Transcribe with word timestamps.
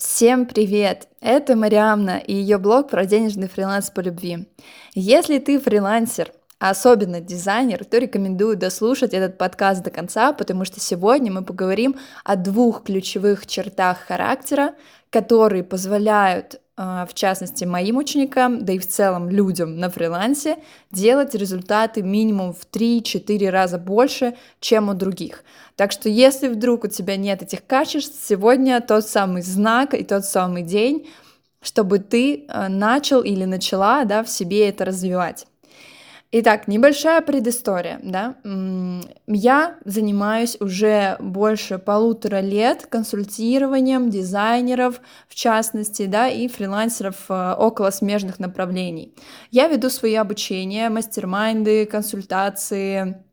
Всем 0.00 0.46
привет! 0.46 1.08
Это 1.20 1.56
Мариамна 1.56 2.16
и 2.16 2.32
ее 2.32 2.56
блог 2.56 2.88
про 2.88 3.04
денежный 3.04 3.48
фриланс 3.50 3.90
по 3.90 4.00
любви. 4.00 4.48
Если 4.94 5.38
ты 5.38 5.60
фрилансер, 5.60 6.32
а 6.58 6.70
особенно 6.70 7.20
дизайнер, 7.20 7.84
то 7.84 7.98
рекомендую 7.98 8.56
дослушать 8.56 9.12
этот 9.12 9.36
подкаст 9.36 9.82
до 9.82 9.90
конца, 9.90 10.32
потому 10.32 10.64
что 10.64 10.80
сегодня 10.80 11.30
мы 11.30 11.44
поговорим 11.44 11.96
о 12.24 12.36
двух 12.36 12.84
ключевых 12.84 13.46
чертах 13.46 13.98
характера, 13.98 14.72
которые 15.10 15.64
позволяют 15.64 16.62
в 16.80 17.10
частности 17.12 17.64
моим 17.64 17.98
ученикам, 17.98 18.64
да 18.64 18.72
и 18.72 18.78
в 18.78 18.86
целом 18.86 19.28
людям 19.28 19.76
на 19.78 19.90
фрилансе, 19.90 20.56
делать 20.90 21.34
результаты 21.34 22.02
минимум 22.02 22.54
в 22.54 22.66
3-4 22.72 23.50
раза 23.50 23.76
больше, 23.76 24.34
чем 24.60 24.88
у 24.88 24.94
других. 24.94 25.44
Так 25.76 25.92
что 25.92 26.08
если 26.08 26.48
вдруг 26.48 26.84
у 26.84 26.88
тебя 26.88 27.16
нет 27.16 27.42
этих 27.42 27.66
качеств, 27.66 28.26
сегодня 28.26 28.80
тот 28.80 29.06
самый 29.06 29.42
знак 29.42 29.92
и 29.92 30.04
тот 30.04 30.24
самый 30.24 30.62
день, 30.62 31.06
чтобы 31.60 31.98
ты 31.98 32.46
а, 32.48 32.70
начал 32.70 33.20
или 33.20 33.44
начала 33.44 34.04
да, 34.04 34.24
в 34.24 34.30
себе 34.30 34.66
это 34.66 34.86
развивать. 34.86 35.46
Итак, 36.32 36.68
небольшая 36.68 37.22
предыстория, 37.22 37.98
да. 38.04 38.36
Я 39.26 39.74
занимаюсь 39.84 40.56
уже 40.60 41.16
больше 41.18 41.78
полутора 41.78 42.40
лет 42.40 42.86
консультированием 42.86 44.10
дизайнеров, 44.10 45.00
в 45.26 45.34
частности, 45.34 46.06
да, 46.06 46.28
и 46.28 46.46
фрилансеров 46.46 47.16
э, 47.28 47.54
около 47.58 47.90
смежных 47.90 48.38
направлений. 48.38 49.12
Я 49.50 49.66
веду 49.66 49.90
свои 49.90 50.14
обучения, 50.14 50.88
мастер-майнды, 50.88 51.84
консультации, 51.86 53.24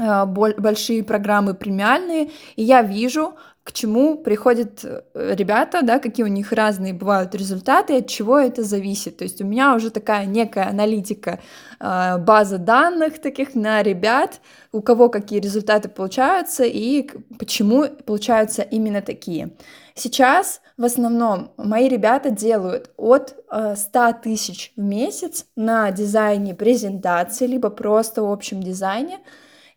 э, 0.00 0.24
большие 0.24 1.02
программы 1.02 1.54
премиальные, 1.54 2.30
и 2.54 2.62
я 2.62 2.82
вижу, 2.82 3.34
к 3.68 3.72
чему 3.72 4.16
приходят 4.16 4.82
э, 4.82 5.02
ребята, 5.14 5.82
да, 5.82 5.98
какие 5.98 6.24
у 6.24 6.28
них 6.28 6.52
разные 6.52 6.94
бывают 6.94 7.34
результаты, 7.34 7.98
от 7.98 8.06
чего 8.06 8.38
это 8.38 8.62
зависит. 8.62 9.18
То 9.18 9.24
есть 9.24 9.42
у 9.42 9.44
меня 9.44 9.74
уже 9.74 9.90
такая 9.90 10.24
некая 10.24 10.70
аналитика, 10.70 11.38
э, 11.78 12.16
база 12.16 12.56
данных 12.56 13.20
таких 13.20 13.54
на 13.54 13.82
ребят, 13.82 14.40
у 14.72 14.80
кого 14.80 15.10
какие 15.10 15.38
результаты 15.38 15.90
получаются 15.90 16.64
и 16.64 17.10
почему 17.38 17.84
получаются 18.06 18.62
именно 18.62 19.02
такие. 19.02 19.50
Сейчас 19.94 20.62
в 20.78 20.84
основном 20.86 21.52
мои 21.58 21.90
ребята 21.90 22.30
делают 22.30 22.90
от 22.96 23.36
100 23.50 24.08
э, 24.08 24.12
тысяч 24.22 24.72
в 24.76 24.80
месяц 24.80 25.44
на 25.56 25.90
дизайне 25.90 26.54
презентации, 26.54 27.46
либо 27.46 27.68
просто 27.68 28.22
в 28.22 28.32
общем 28.32 28.62
дизайне, 28.62 29.18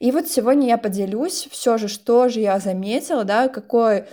и 0.02 0.11
вот 0.11 0.27
сегодня 0.27 0.67
я 0.67 0.80
поделюсь 0.80 1.47
все 1.52 1.77
же, 1.77 1.88
что 1.88 2.27
же 2.27 2.39
я 2.39 2.57
заметила, 2.57 3.23
да, 3.23 3.49
какой, 3.49 4.05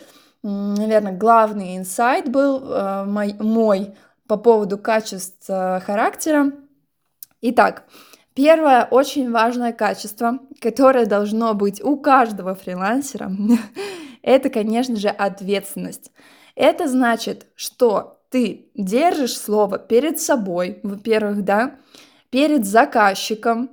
наверное, 0.43 1.17
главный 1.17 1.79
инсайт 1.79 2.29
был 2.29 2.63
э, 2.63 3.05
мой, 3.07 3.95
по 4.27 4.37
поводу 4.37 4.77
качеств 4.77 5.47
характера. 5.47 6.53
Итак, 7.41 7.85
первое 8.35 8.85
очень 8.85 9.31
важное 9.31 9.73
качество, 9.73 10.41
которое 10.61 11.07
должно 11.07 11.55
быть 11.55 11.83
у 11.83 11.97
каждого 11.97 12.55
фрилансера, 12.55 13.33
это, 14.23 14.51
конечно 14.51 14.97
же, 14.97 15.09
ответственность. 15.09 16.13
Это 16.55 16.87
значит, 16.87 17.47
что 17.55 18.21
ты 18.29 18.67
держишь 18.75 19.39
слово 19.39 19.79
перед 19.79 20.21
собой, 20.21 20.81
во-первых, 20.83 21.45
да, 21.45 21.77
перед 22.29 22.67
заказчиком, 22.67 23.71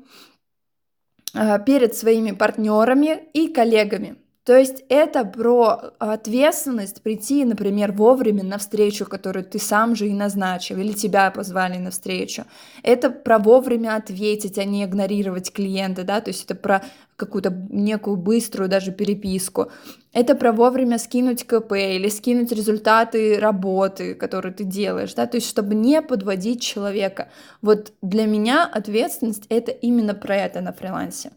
перед 1.65 1.95
своими 1.95 2.31
партнерами 2.31 3.19
и 3.33 3.47
коллегами. 3.49 4.15
То 4.45 4.55
есть 4.55 4.83
это 4.89 5.25
про 5.25 5.93
ответственность 5.97 7.01
прийти, 7.01 7.43
например, 7.45 7.91
вовремя 7.91 8.43
на 8.43 8.59
встречу, 8.59 9.07
которую 9.07 9.43
ты 9.43 9.57
сам 9.57 9.95
же 9.95 10.07
и 10.07 10.13
назначил, 10.13 10.77
или 10.77 10.93
тебя 10.93 11.31
позвали 11.31 11.79
на 11.79 11.89
встречу. 11.89 12.45
Это 12.83 13.09
про 13.09 13.39
вовремя 13.39 13.95
ответить, 13.95 14.59
а 14.59 14.63
не 14.63 14.83
игнорировать 14.83 15.51
клиента, 15.51 16.03
да, 16.03 16.21
то 16.21 16.29
есть 16.29 16.45
это 16.45 16.53
про 16.53 16.83
какую-то 17.15 17.49
некую 17.69 18.17
быструю 18.17 18.69
даже 18.69 18.91
переписку. 18.91 19.71
Это 20.13 20.35
про 20.35 20.51
вовремя 20.51 20.99
скинуть 20.99 21.43
КП 21.43 21.71
или 21.71 22.07
скинуть 22.09 22.51
результаты 22.51 23.39
работы, 23.39 24.13
которые 24.13 24.53
ты 24.53 24.63
делаешь, 24.63 25.15
да, 25.15 25.25
то 25.25 25.37
есть 25.37 25.49
чтобы 25.49 25.73
не 25.73 26.03
подводить 26.03 26.61
человека. 26.61 27.29
Вот 27.63 27.93
для 28.03 28.27
меня 28.27 28.63
ответственность— 28.71 29.45
это 29.49 29.71
именно 29.71 30.13
про 30.13 30.35
это 30.35 30.61
на 30.61 30.71
фрилансе. 30.71 31.31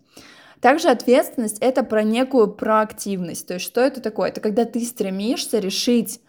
Также 0.60 0.88
ответственность— 0.88 1.58
это 1.60 1.82
про 1.84 2.02
некую 2.02 2.48
проактивность. 2.48 3.46
То 3.46 3.54
есть 3.54 3.66
что 3.66 3.80
это 3.80 4.00
такое? 4.00 4.30
Это 4.30 4.40
когда 4.40 4.64
ты 4.64 4.80
стремишься 4.80 5.58
решить 5.58 6.20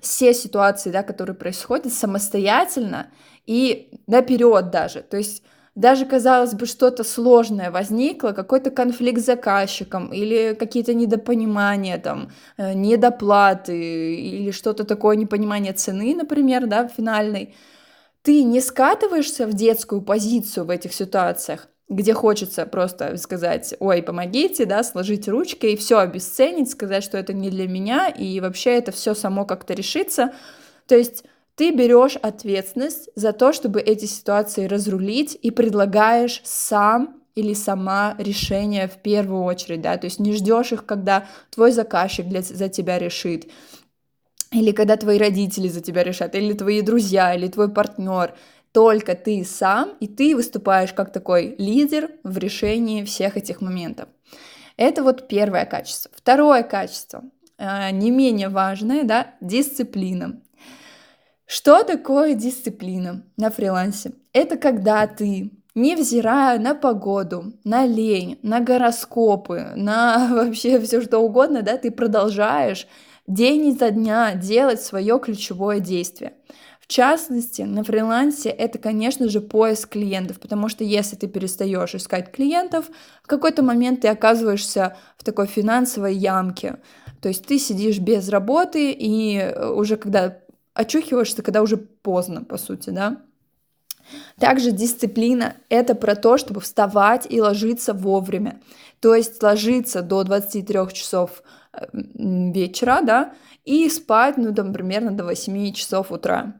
все 0.00 0.32
ситуации, 0.32 0.90
да, 0.90 1.02
которые 1.02 1.36
происходят 1.36 1.92
самостоятельно 1.92 3.08
и 3.46 3.90
наперед 4.06 4.70
даже. 4.70 5.02
То 5.02 5.16
есть 5.16 5.42
даже, 5.74 6.06
казалось 6.06 6.54
бы, 6.54 6.66
что-то 6.66 7.04
сложное 7.04 7.70
возникло, 7.70 8.32
какой-то 8.32 8.70
конфликт 8.70 9.20
с 9.20 9.26
заказчиком 9.26 10.12
или 10.12 10.56
какие-то 10.58 10.92
недопонимания, 10.92 11.98
там, 11.98 12.32
э, 12.56 12.72
недоплаты 12.74 14.16
или 14.16 14.50
что-то 14.50 14.84
такое, 14.84 15.16
непонимание 15.16 15.72
цены, 15.72 16.16
например, 16.16 16.66
да, 16.66 16.88
финальной, 16.88 17.54
ты 18.22 18.42
не 18.42 18.60
скатываешься 18.60 19.46
в 19.46 19.54
детскую 19.54 20.02
позицию 20.02 20.66
в 20.66 20.70
этих 20.70 20.92
ситуациях, 20.92 21.68
где 21.88 22.12
хочется 22.12 22.66
просто 22.66 23.16
сказать, 23.16 23.74
ой, 23.80 24.02
помогите, 24.02 24.66
да, 24.66 24.82
сложить 24.82 25.26
ручки 25.28 25.66
и 25.66 25.76
все 25.76 25.98
обесценить, 25.98 26.70
сказать, 26.70 27.02
что 27.02 27.16
это 27.16 27.32
не 27.32 27.50
для 27.50 27.66
меня, 27.66 28.08
и 28.08 28.40
вообще 28.40 28.74
это 28.76 28.92
все 28.92 29.14
само 29.14 29.46
как-то 29.46 29.74
решится. 29.74 30.32
То 30.86 30.96
есть 30.96 31.24
ты 31.54 31.70
берешь 31.70 32.16
ответственность 32.16 33.08
за 33.14 33.32
то, 33.32 33.52
чтобы 33.52 33.80
эти 33.80 34.04
ситуации 34.04 34.66
разрулить 34.66 35.36
и 35.40 35.50
предлагаешь 35.50 36.40
сам 36.44 37.22
или 37.34 37.54
сама 37.54 38.16
решение 38.18 38.88
в 38.88 38.96
первую 38.98 39.44
очередь, 39.44 39.80
да, 39.80 39.96
то 39.96 40.06
есть 40.06 40.18
не 40.18 40.32
ждешь 40.32 40.72
их, 40.72 40.84
когда 40.84 41.26
твой 41.50 41.72
заказчик 41.72 42.26
для, 42.26 42.42
за 42.42 42.68
тебя 42.68 42.98
решит, 42.98 43.48
или 44.50 44.72
когда 44.72 44.96
твои 44.96 45.18
родители 45.18 45.68
за 45.68 45.80
тебя 45.80 46.02
решат, 46.02 46.34
или 46.34 46.52
твои 46.52 46.80
друзья, 46.80 47.34
или 47.34 47.48
твой 47.48 47.68
партнер 47.68 48.34
только 48.72 49.14
ты 49.14 49.44
сам, 49.44 49.96
и 50.00 50.06
ты 50.06 50.36
выступаешь 50.36 50.92
как 50.92 51.12
такой 51.12 51.54
лидер 51.58 52.10
в 52.22 52.38
решении 52.38 53.04
всех 53.04 53.36
этих 53.36 53.60
моментов. 53.60 54.08
Это 54.76 55.02
вот 55.02 55.28
первое 55.28 55.64
качество. 55.64 56.10
Второе 56.14 56.62
качество, 56.62 57.24
а, 57.58 57.90
не 57.90 58.10
менее 58.10 58.48
важное, 58.48 59.02
да, 59.02 59.34
дисциплина. 59.40 60.40
Что 61.46 61.82
такое 61.82 62.34
дисциплина 62.34 63.24
на 63.36 63.50
фрилансе? 63.50 64.12
Это 64.32 64.56
когда 64.56 65.06
ты, 65.06 65.50
невзирая 65.74 66.58
на 66.58 66.74
погоду, 66.74 67.54
на 67.64 67.86
лень, 67.86 68.38
на 68.42 68.60
гороскопы, 68.60 69.72
на 69.74 70.28
вообще 70.30 70.78
все 70.80 71.00
что 71.00 71.18
угодно, 71.18 71.62
да, 71.62 71.76
ты 71.78 71.90
продолжаешь 71.90 72.86
день 73.26 73.68
изо 73.68 73.90
дня 73.90 74.34
делать 74.34 74.82
свое 74.82 75.18
ключевое 75.18 75.80
действие. 75.80 76.34
В 76.88 76.90
частности, 76.90 77.60
на 77.62 77.84
фрилансе 77.84 78.48
это, 78.48 78.78
конечно 78.78 79.28
же, 79.28 79.42
поиск 79.42 79.90
клиентов, 79.90 80.40
потому 80.40 80.70
что 80.70 80.84
если 80.84 81.16
ты 81.16 81.28
перестаешь 81.28 81.94
искать 81.94 82.32
клиентов, 82.32 82.86
в 83.22 83.26
какой-то 83.26 83.62
момент 83.62 84.00
ты 84.00 84.08
оказываешься 84.08 84.96
в 85.18 85.22
такой 85.22 85.48
финансовой 85.48 86.14
ямке. 86.14 86.76
То 87.20 87.28
есть 87.28 87.44
ты 87.44 87.58
сидишь 87.58 87.98
без 87.98 88.30
работы, 88.30 88.90
и 88.90 89.36
э, 89.36 89.68
уже 89.68 89.98
когда 89.98 90.38
очухиваешься, 90.72 91.42
когда 91.42 91.60
уже 91.60 91.76
поздно, 91.76 92.42
по 92.42 92.56
сути, 92.56 92.88
да. 92.88 93.20
Также 94.40 94.72
дисциплина— 94.72 95.56
это 95.68 95.94
про 95.94 96.14
то, 96.14 96.38
чтобы 96.38 96.62
вставать 96.62 97.26
и 97.28 97.38
ложиться 97.38 97.92
вовремя. 97.92 98.62
То 99.00 99.14
есть 99.14 99.42
ложиться 99.42 100.00
до 100.00 100.24
23 100.24 100.78
часов 100.94 101.42
вечера, 101.92 103.00
да, 103.02 103.32
и 103.64 103.88
спать, 103.88 104.36
ну, 104.36 104.54
там, 104.54 104.72
примерно 104.72 105.12
до 105.12 105.24
8 105.24 105.72
часов 105.72 106.10
утра. 106.10 106.54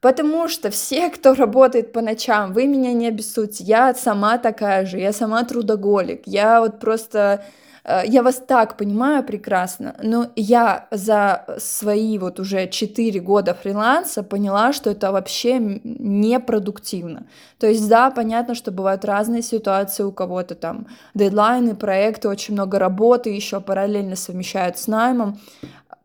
Потому 0.00 0.48
что 0.48 0.70
все, 0.70 1.08
кто 1.14 1.34
работает 1.34 1.92
по 1.92 2.00
ночам, 2.00 2.52
вы 2.52 2.66
меня 2.66 2.92
не 2.92 3.08
обессудьте, 3.08 3.64
я 3.64 3.94
сама 3.94 4.38
такая 4.38 4.84
же, 4.86 4.98
я 4.98 5.12
сама 5.12 5.44
трудоголик, 5.44 6.22
я 6.26 6.60
вот 6.60 6.80
просто, 6.80 7.44
я 7.84 8.22
вас 8.22 8.36
так 8.36 8.76
понимаю 8.76 9.24
прекрасно, 9.24 9.96
но 10.02 10.28
я 10.36 10.86
за 10.92 11.44
свои 11.58 12.16
вот 12.18 12.38
уже 12.38 12.68
4 12.68 13.18
года 13.20 13.54
фриланса 13.54 14.22
поняла, 14.22 14.72
что 14.72 14.90
это 14.90 15.10
вообще 15.10 15.58
непродуктивно. 15.58 17.26
То 17.58 17.66
есть, 17.66 17.88
да, 17.88 18.10
понятно, 18.10 18.54
что 18.54 18.70
бывают 18.70 19.04
разные 19.04 19.42
ситуации, 19.42 20.04
у 20.04 20.12
кого-то 20.12 20.54
там 20.54 20.86
дедлайны, 21.14 21.74
проекты, 21.74 22.28
очень 22.28 22.54
много 22.54 22.78
работы, 22.78 23.30
еще 23.30 23.60
параллельно 23.60 24.14
совмещают 24.14 24.78
с 24.78 24.86
наймом, 24.86 25.40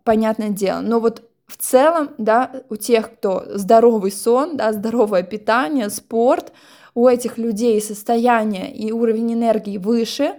понятное 0.04 0.50
дело. 0.50 0.80
Но 0.82 1.00
вот 1.00 1.22
в 1.46 1.58
целом, 1.58 2.10
да, 2.18 2.52
у 2.70 2.76
тех, 2.76 3.14
кто 3.14 3.44
здоровый 3.54 4.12
сон, 4.12 4.58
да, 4.58 4.74
здоровое 4.74 5.24
питание, 5.24 5.90
спорт, 5.90 6.52
у 6.96 7.08
этих 7.08 7.38
людей 7.38 7.80
состояние 7.80 8.74
и 8.74 8.92
уровень 8.92 9.34
энергии 9.34 9.78
выше, 9.78 10.34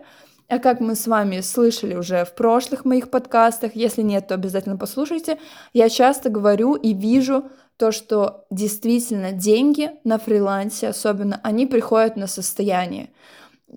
А 0.49 0.59
как 0.59 0.81
мы 0.81 0.95
с 0.95 1.07
вами 1.07 1.41
слышали 1.41 1.95
уже 1.95 2.25
в 2.25 2.35
прошлых 2.35 2.87
моих 2.87 3.11
подкастах, 3.11 3.77
если 3.77 4.01
нет, 4.01 4.29
то 4.29 4.35
обязательно 4.35 4.79
послушайте, 4.79 5.39
я 5.75 5.91
часто 5.91 6.31
говорю 6.31 6.75
и 6.75 6.95
вижу 6.95 7.51
то, 7.77 7.93
что 7.93 8.47
действительно 8.51 9.33
деньги 9.33 9.91
на 10.05 10.19
фрилансе 10.19 10.89
особенно, 10.89 11.39
они 11.43 11.67
приходят 11.67 12.17
на 12.17 12.27
состояние. 12.27 13.11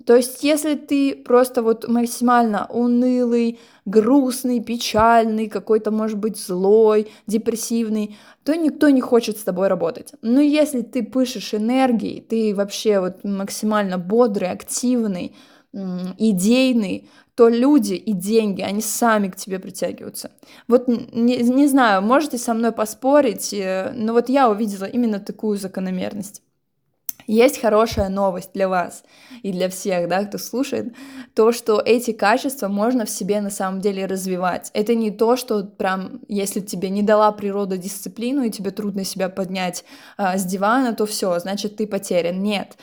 То 0.06 0.16
есть, 0.16 0.42
если 0.42 0.74
ты 0.74 1.14
просто 1.14 1.62
вот 1.62 1.86
максимально 1.86 2.66
унылый, 2.70 3.60
грустный, 3.84 4.60
печальный, 4.60 5.48
какой-то, 5.48 5.90
может 5.90 6.16
быть, 6.16 6.38
злой, 6.38 7.12
депрессивный, 7.26 8.16
то 8.44 8.54
никто 8.56 8.88
не 8.88 9.02
хочет 9.02 9.36
с 9.36 9.42
тобой 9.42 9.68
работать. 9.68 10.14
Но 10.22 10.40
если 10.40 10.80
ты 10.80 11.02
пышешь 11.02 11.52
энергией, 11.52 12.22
ты 12.22 12.54
вообще 12.54 13.00
вот 13.00 13.22
максимально 13.24 13.98
бодрый, 13.98 14.50
активный, 14.50 15.36
идейный, 15.72 17.08
то 17.34 17.48
люди 17.48 17.94
и 17.94 18.12
деньги, 18.12 18.60
они 18.60 18.82
сами 18.82 19.28
к 19.28 19.36
тебе 19.36 19.58
притягиваются. 19.58 20.30
Вот 20.68 20.86
не, 20.86 21.38
не 21.38 21.66
знаю, 21.66 22.02
можете 22.02 22.36
со 22.36 22.52
мной 22.52 22.72
поспорить, 22.72 23.54
э, 23.54 23.92
но 23.94 24.12
вот 24.12 24.28
я 24.28 24.50
увидела 24.50 24.84
именно 24.84 25.18
такую 25.18 25.56
закономерность. 25.56 26.42
Есть 27.26 27.60
хорошая 27.60 28.08
новость 28.08 28.50
для 28.52 28.68
вас 28.68 29.04
и 29.42 29.52
для 29.52 29.68
всех, 29.68 30.08
да, 30.08 30.24
кто 30.24 30.38
слушает, 30.38 30.92
то, 31.34 31.52
что 31.52 31.80
эти 31.80 32.12
качества 32.12 32.68
можно 32.68 33.06
в 33.06 33.10
себе 33.10 33.40
на 33.40 33.50
самом 33.50 33.80
деле 33.80 34.06
развивать. 34.06 34.70
Это 34.74 34.94
не 34.94 35.10
то, 35.10 35.36
что 35.36 35.64
прям, 35.64 36.20
если 36.28 36.60
тебе 36.60 36.90
не 36.90 37.02
дала 37.02 37.30
природа 37.32 37.76
дисциплину 37.76 38.42
и 38.42 38.50
тебе 38.50 38.72
трудно 38.72 39.04
себя 39.04 39.28
поднять 39.28 39.84
а, 40.16 40.36
с 40.36 40.44
дивана, 40.44 40.94
то 40.94 41.06
все, 41.06 41.38
значит 41.38 41.76
ты 41.76 41.86
потерян. 41.86 42.42
Нет 42.42 42.76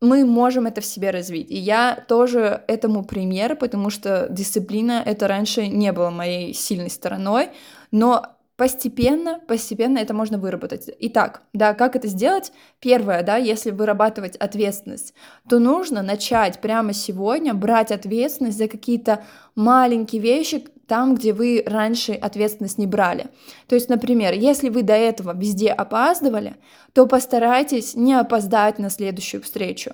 мы 0.00 0.24
можем 0.24 0.66
это 0.66 0.80
в 0.80 0.84
себе 0.84 1.10
развить. 1.10 1.50
И 1.50 1.56
я 1.56 2.04
тоже 2.08 2.62
этому 2.68 3.04
пример, 3.04 3.56
потому 3.56 3.90
что 3.90 4.26
дисциплина 4.30 5.02
это 5.04 5.28
раньше 5.28 5.66
не 5.68 5.92
было 5.92 6.10
моей 6.10 6.52
сильной 6.54 6.90
стороной, 6.90 7.50
но 7.90 8.36
Постепенно, 8.56 9.38
постепенно 9.46 9.98
это 9.98 10.14
можно 10.14 10.38
выработать. 10.38 10.88
Итак, 11.00 11.42
да, 11.52 11.74
как 11.74 11.94
это 11.94 12.08
сделать? 12.08 12.52
Первое, 12.80 13.22
да, 13.22 13.36
если 13.36 13.70
вырабатывать 13.70 14.34
ответственность, 14.36 15.12
то 15.46 15.58
нужно 15.58 16.02
начать 16.02 16.58
прямо 16.62 16.94
сегодня 16.94 17.52
брать 17.52 17.92
ответственность 17.92 18.56
за 18.56 18.68
какие-то 18.68 19.22
маленькие 19.56 20.22
вещи, 20.22 20.66
там, 20.86 21.14
где 21.14 21.32
вы 21.32 21.62
раньше 21.66 22.12
ответственность 22.12 22.78
не 22.78 22.86
брали. 22.86 23.26
То 23.66 23.74
есть, 23.74 23.88
например, 23.88 24.34
если 24.34 24.68
вы 24.68 24.82
до 24.82 24.94
этого 24.94 25.36
везде 25.36 25.70
опаздывали, 25.70 26.56
то 26.92 27.06
постарайтесь 27.06 27.94
не 27.94 28.14
опоздать 28.14 28.78
на 28.78 28.90
следующую 28.90 29.42
встречу. 29.42 29.92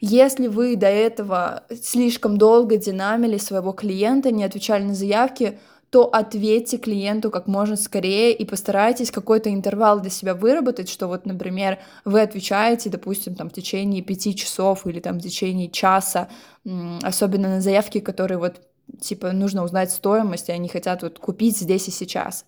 Если 0.00 0.46
вы 0.46 0.76
до 0.76 0.86
этого 0.86 1.64
слишком 1.82 2.38
долго 2.38 2.76
динамили 2.76 3.36
своего 3.36 3.72
клиента, 3.72 4.30
не 4.30 4.44
отвечали 4.44 4.84
на 4.84 4.94
заявки, 4.94 5.58
то 5.90 6.04
ответьте 6.04 6.78
клиенту 6.78 7.30
как 7.30 7.48
можно 7.48 7.76
скорее 7.76 8.32
и 8.32 8.44
постарайтесь 8.44 9.10
какой-то 9.10 9.52
интервал 9.52 10.00
для 10.00 10.10
себя 10.10 10.34
выработать, 10.34 10.88
что 10.88 11.08
вот, 11.08 11.26
например, 11.26 11.78
вы 12.04 12.20
отвечаете, 12.20 12.88
допустим, 12.88 13.34
там 13.34 13.50
в 13.50 13.52
течение 13.52 14.00
пяти 14.00 14.34
часов 14.34 14.86
или 14.86 15.00
там 15.00 15.18
в 15.18 15.22
течение 15.22 15.68
часа, 15.68 16.28
особенно 17.02 17.48
на 17.48 17.60
заявки, 17.60 17.98
которые 17.98 18.38
вот 18.38 18.60
типа 19.00 19.32
нужно 19.32 19.64
узнать 19.64 19.90
стоимость, 19.90 20.48
и 20.48 20.52
они 20.52 20.68
хотят 20.68 21.02
вот 21.02 21.18
купить 21.18 21.58
здесь 21.58 21.88
и 21.88 21.90
сейчас. 21.90 22.44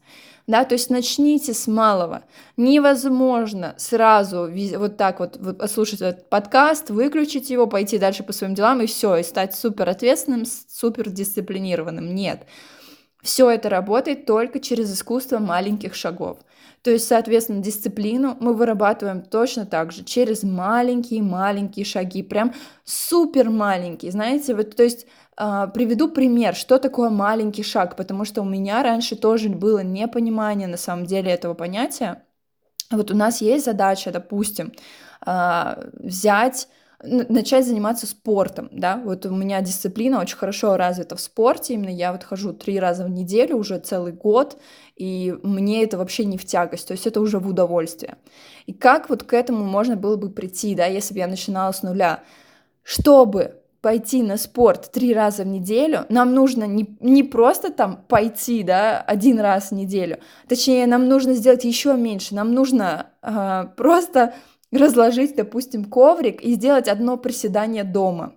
Да, 0.46 0.64
то 0.64 0.74
есть 0.74 0.90
начните 0.90 1.54
с 1.54 1.68
малого. 1.68 2.24
Невозможно 2.56 3.74
сразу 3.78 4.50
вот 4.76 4.96
так 4.96 5.20
вот, 5.20 5.38
послушать 5.58 6.00
этот 6.00 6.28
подкаст, 6.28 6.90
выключить 6.90 7.50
его, 7.50 7.66
пойти 7.66 7.98
дальше 7.98 8.24
по 8.24 8.32
своим 8.32 8.54
делам 8.54 8.80
и 8.80 8.86
все, 8.86 9.16
и 9.16 9.22
стать 9.22 9.54
супер 9.54 9.88
ответственным, 9.88 10.44
супер 10.44 11.10
дисциплинированным. 11.10 12.14
Нет. 12.14 12.44
Все 13.22 13.48
это 13.50 13.68
работает 13.68 14.26
только 14.26 14.58
через 14.58 14.92
искусство 14.92 15.38
маленьких 15.38 15.94
шагов. 15.94 16.38
То 16.82 16.90
есть, 16.90 17.06
соответственно, 17.06 17.62
дисциплину 17.62 18.36
мы 18.40 18.54
вырабатываем 18.54 19.22
точно 19.22 19.64
так 19.64 19.92
же, 19.92 20.02
через 20.02 20.42
маленькие-маленькие 20.42 21.84
шаги, 21.84 22.24
прям 22.24 22.52
супер 22.84 23.50
маленькие, 23.50 24.10
знаете, 24.10 24.56
вот, 24.56 24.74
то 24.74 24.82
есть 24.82 25.06
приведу 25.37 26.08
пример, 26.08 26.55
что 26.55 26.79
такое 26.79 27.11
маленький 27.11 27.62
шаг, 27.62 27.96
потому 27.96 28.25
что 28.25 28.43
у 28.43 28.44
меня 28.44 28.82
раньше 28.82 29.17
тоже 29.17 29.49
было 29.49 29.82
непонимание 29.82 30.69
на 30.69 30.76
самом 30.76 31.06
деле 31.06 31.31
этого 31.31 31.55
понятия. 31.55 32.23
Вот 32.90 33.11
у 33.11 33.17
нас 33.17 33.40
есть 33.40 33.64
задача, 33.64 34.11
допустим, 34.11 34.73
uh, 35.25 35.90
взять 35.99 36.69
начать 37.02 37.67
заниматься 37.67 38.06
спортом, 38.06 38.69
да, 38.70 39.00
вот 39.05 39.26
у 39.26 39.34
меня 39.34 39.61
дисциплина 39.61 40.20
очень 40.20 40.37
хорошо 40.37 40.76
развита 40.76 41.17
в 41.17 41.20
спорте, 41.20 41.75
именно 41.75 41.90
я 41.90 42.12
вот 42.12 42.23
хожу 42.23 42.52
три 42.52 42.78
раза 42.78 43.05
в 43.05 43.11
неделю 43.11 43.56
уже 43.56 43.81
целый 43.81 44.12
год, 44.12 44.56
и 44.94 45.35
мне 45.43 45.82
это 45.82 45.99
вообще 45.99 46.25
не 46.25 46.38
в 46.38 46.44
тягость, 46.46 46.87
то 46.87 46.93
есть 46.93 47.06
это 47.06 47.20
уже 47.20 47.40
в 47.40 47.49
удовольствие. 47.49 48.19
И 48.67 48.73
как 48.73 49.11
вот 49.11 49.25
к 49.25 49.32
этому 49.32 49.64
можно 49.64 49.96
было 49.96 50.17
бы 50.17 50.31
прийти, 50.31 50.76
да, 50.76 50.87
если 50.87 51.14
бы 51.14 51.20
я 51.20 51.26
начинала 51.26 51.73
с 51.73 51.82
нуля? 51.82 52.23
Чтобы 52.85 53.62
пойти 53.82 54.23
на 54.23 54.37
спорт 54.37 54.90
три 54.93 55.12
раза 55.12 55.43
в 55.43 55.49
неделю, 55.49 56.06
нам 56.08 56.34
нужно 56.34 56.64
не, 56.64 56.96
не 57.00 57.25
просто 57.25 57.70
там 57.70 58.05
пойти, 58.08 58.62
да, 58.62 59.00
один 59.00 59.40
раз 59.40 59.70
в 59.70 59.75
неделю, 59.75 60.19
точнее, 60.49 60.87
нам 60.87 61.08
нужно 61.08 61.34
сделать 61.34 61.64
еще 61.64 61.94
меньше, 61.94 62.34
нам 62.34 62.55
нужно 62.55 63.11
э, 63.23 63.64
просто 63.76 64.34
разложить, 64.70 65.37
допустим, 65.37 65.84
коврик 65.84 66.40
и 66.40 66.55
сделать 66.55 66.88
одно 66.88 67.17
приседание 67.17 67.84
дома. 67.84 68.32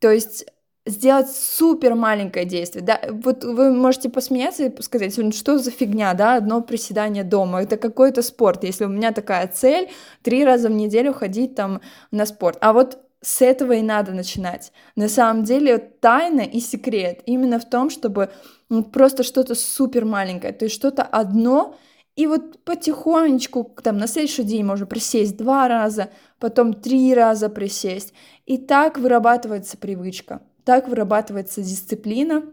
То 0.00 0.10
есть 0.10 0.44
сделать 0.86 1.30
супер 1.30 1.94
маленькое 1.94 2.44
действие. 2.44 2.84
Да? 2.84 3.00
Вот 3.08 3.42
вы 3.42 3.72
можете 3.72 4.10
посмеяться 4.10 4.66
и 4.66 4.82
сказать, 4.82 5.16
«Ну, 5.16 5.32
что 5.32 5.58
за 5.58 5.70
фигня, 5.70 6.12
да, 6.14 6.36
одно 6.36 6.60
приседание 6.60 7.24
дома, 7.24 7.62
это 7.62 7.76
какой-то 7.76 8.20
спорт. 8.22 8.64
Если 8.64 8.84
у 8.84 8.88
меня 8.88 9.12
такая 9.12 9.48
цель, 9.48 9.88
три 10.22 10.44
раза 10.44 10.68
в 10.68 10.72
неделю 10.72 11.14
ходить 11.14 11.54
там 11.54 11.80
на 12.10 12.26
спорт. 12.26 12.58
А 12.60 12.74
вот 12.74 12.98
с 13.24 13.40
этого 13.40 13.72
и 13.72 13.82
надо 13.82 14.12
начинать. 14.12 14.72
На 14.96 15.08
самом 15.08 15.44
деле 15.44 15.78
тайна 15.78 16.42
и 16.42 16.60
секрет 16.60 17.22
именно 17.26 17.58
в 17.58 17.68
том, 17.68 17.88
чтобы 17.90 18.30
ну, 18.68 18.84
просто 18.84 19.22
что-то 19.22 19.54
супер 19.54 20.04
маленькое, 20.04 20.52
то 20.52 20.66
есть 20.66 20.74
что-то 20.74 21.02
одно, 21.02 21.74
и 22.16 22.26
вот 22.26 22.62
потихонечку, 22.64 23.74
там, 23.82 23.98
на 23.98 24.06
следующий 24.06 24.44
день 24.44 24.64
можно 24.64 24.86
присесть 24.86 25.36
два 25.36 25.66
раза, 25.66 26.10
потом 26.38 26.74
три 26.74 27.12
раза 27.12 27.48
присесть. 27.48 28.12
И 28.46 28.56
так 28.56 28.98
вырабатывается 28.98 29.76
привычка, 29.76 30.42
так 30.64 30.88
вырабатывается 30.88 31.62
дисциплина. 31.62 32.44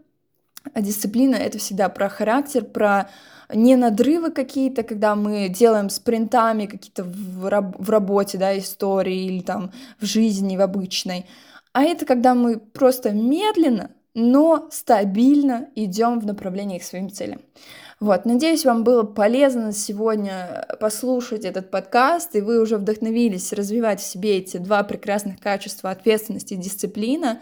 А 0.73 0.81
дисциплина— 0.81 1.35
это 1.37 1.57
всегда 1.57 1.89
про 1.89 2.09
характер, 2.09 2.63
про 2.63 3.09
не 3.53 3.75
надрывы 3.75 4.31
какие-то, 4.31 4.83
когда 4.83 5.15
мы 5.15 5.49
делаем 5.49 5.89
спринтами 5.89 6.65
какие-то 6.65 7.03
в, 7.03 7.47
раб- 7.47 7.75
в 7.77 7.89
работе, 7.89 8.37
да, 8.37 8.57
истории 8.57 9.25
или 9.25 9.41
там 9.41 9.71
в 9.99 10.05
жизни, 10.05 10.57
в 10.57 10.61
обычной, 10.61 11.25
а 11.73 11.83
это 11.83 12.05
когда 12.05 12.35
мы 12.35 12.59
просто 12.59 13.11
медленно, 13.11 13.91
но 14.13 14.67
стабильно 14.71 15.69
идем 15.75 16.19
в 16.19 16.25
направлении 16.25 16.79
к 16.79 16.83
своим 16.83 17.09
целям. 17.09 17.41
Вот, 17.99 18.25
надеюсь, 18.25 18.65
вам 18.65 18.83
было 18.83 19.03
полезно 19.03 19.71
сегодня 19.71 20.65
послушать 20.79 21.45
этот 21.45 21.69
подкаст, 21.69 22.35
и 22.35 22.41
вы 22.41 22.59
уже 22.59 22.77
вдохновились 22.77 23.53
развивать 23.53 24.01
в 24.01 24.03
себе 24.03 24.39
эти 24.39 24.57
два 24.57 24.83
прекрасных 24.83 25.39
качества 25.39 25.91
ответственности 25.91 26.55
и 26.55 26.57
дисциплина. 26.57 27.41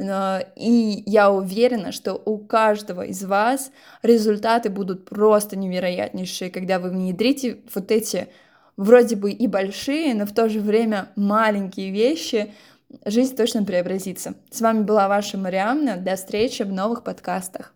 И 0.00 1.02
я 1.06 1.30
уверена, 1.30 1.92
что 1.92 2.14
у 2.14 2.38
каждого 2.38 3.02
из 3.02 3.22
вас 3.22 3.70
результаты 4.02 4.70
будут 4.70 5.04
просто 5.04 5.56
невероятнейшие, 5.56 6.50
когда 6.50 6.78
вы 6.78 6.90
внедрите 6.90 7.58
вот 7.74 7.90
эти 7.90 8.28
вроде 8.78 9.16
бы 9.16 9.30
и 9.30 9.46
большие, 9.46 10.14
но 10.14 10.24
в 10.24 10.32
то 10.32 10.48
же 10.48 10.60
время 10.60 11.10
маленькие 11.16 11.90
вещи, 11.90 12.52
жизнь 13.04 13.36
точно 13.36 13.62
преобразится. 13.62 14.34
С 14.50 14.62
вами 14.62 14.84
была 14.84 15.06
ваша 15.06 15.36
Мариамна. 15.36 15.96
До 15.98 16.16
встречи 16.16 16.62
в 16.62 16.72
новых 16.72 17.04
подкастах. 17.04 17.74